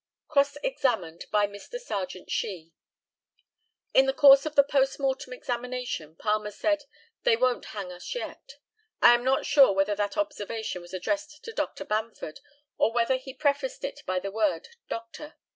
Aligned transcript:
Cross 0.27 0.57
examined 0.63 1.25
by 1.29 1.45
Mr. 1.45 1.79
Serjeant 1.79 2.31
SHEE: 2.31 2.73
In 3.93 4.07
the 4.07 4.13
course 4.13 4.47
of 4.47 4.55
the 4.55 4.63
post 4.63 4.99
mortem 4.99 5.31
examination 5.31 6.15
Palmer 6.15 6.49
said, 6.49 6.85
"They 7.21 7.37
won't 7.37 7.65
hang 7.65 7.91
us 7.91 8.15
yet." 8.15 8.55
I 8.99 9.13
am 9.13 9.23
not 9.23 9.45
sure 9.45 9.73
whether 9.73 9.93
that 9.93 10.17
observation 10.17 10.81
was 10.81 10.95
addressed 10.95 11.43
to 11.43 11.53
Dr. 11.53 11.85
Bamford, 11.85 12.39
or 12.79 12.91
whether 12.91 13.17
he 13.17 13.31
prefaced 13.31 13.83
it 13.83 14.01
by 14.07 14.17
the 14.17 14.31
word 14.31 14.69
"Doctor." 14.89 15.35